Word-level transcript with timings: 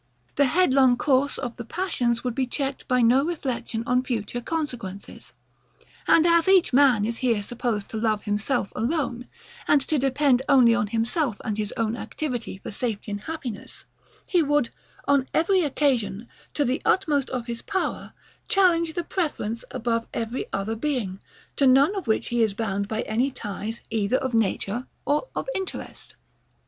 The 0.35 0.45
headlong 0.47 0.97
course 0.97 1.37
of 1.37 1.57
the 1.57 1.63
passions 1.63 2.23
would 2.23 2.33
be 2.33 2.47
checked 2.47 2.87
by 2.87 3.03
no 3.03 3.23
reflection 3.23 3.83
on 3.85 4.01
future 4.01 4.41
consequences. 4.41 5.31
And 6.07 6.25
as 6.25 6.47
each 6.49 6.73
man 6.73 7.05
is 7.05 7.17
here 7.17 7.43
supposed 7.43 7.87
to 7.89 7.97
love 7.97 8.23
himself 8.23 8.73
alone, 8.75 9.27
and 9.67 9.79
to 9.81 9.99
depend 9.99 10.41
only 10.49 10.73
on 10.73 10.87
himself 10.87 11.39
and 11.45 11.55
his 11.55 11.71
own 11.77 11.95
activity 11.95 12.57
for 12.57 12.71
safety 12.71 13.11
and 13.11 13.21
happiness, 13.21 13.85
he 14.25 14.41
would, 14.41 14.71
on 15.07 15.29
every 15.35 15.61
occasion, 15.61 16.27
to 16.55 16.65
the 16.65 16.81
utmost 16.83 17.29
of 17.29 17.45
his 17.45 17.61
power, 17.61 18.13
challenge 18.47 18.93
the 18.95 19.03
preference 19.03 19.63
above 19.69 20.07
every 20.15 20.47
other 20.51 20.75
being, 20.75 21.19
to 21.57 21.67
none 21.67 21.95
of 21.95 22.07
which 22.07 22.29
he 22.29 22.41
is 22.41 22.55
bound 22.55 22.87
by 22.87 23.03
any 23.03 23.29
ties, 23.29 23.81
either 23.91 24.17
of 24.17 24.33
nature 24.33 24.87
or 25.05 25.27
of 25.35 25.47
interest. 25.55 26.15